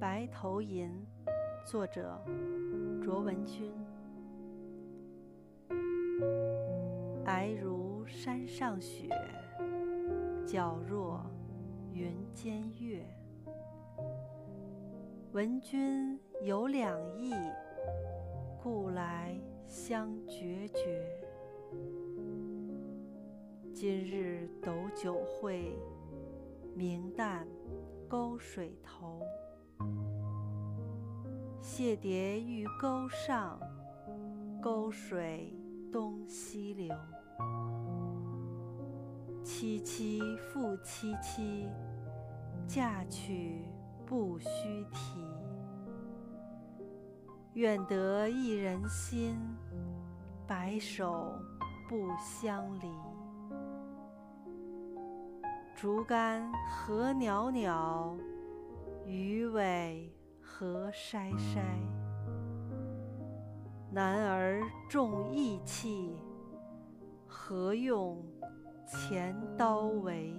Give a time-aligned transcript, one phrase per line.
[0.00, 0.88] 白头吟》，
[1.70, 2.18] 作者
[3.02, 3.70] 卓文君。
[7.22, 9.10] 皑如山上雪，
[10.46, 11.20] 皎若
[11.92, 13.04] 云间月。
[15.32, 17.34] 闻君有两意，
[18.62, 21.06] 故来相决绝。
[23.74, 25.78] 今日斗酒会，
[26.74, 27.44] 明旦
[28.08, 29.20] 沟水头。
[31.72, 33.56] 谢蝶欲钩上，
[34.60, 35.56] 沟水
[35.92, 36.92] 东西流。
[39.44, 41.68] 凄凄复凄凄，
[42.66, 43.64] 嫁娶
[44.04, 45.24] 不须啼。
[47.54, 49.38] 愿得一人心，
[50.48, 51.32] 白首
[51.88, 52.88] 不相离。
[55.76, 58.18] 竹竿何袅袅，
[59.06, 60.12] 鱼尾
[60.60, 61.62] 何筛筛。
[63.90, 66.14] 男儿重义气，
[67.26, 68.22] 何用
[68.86, 70.36] 钱刀为？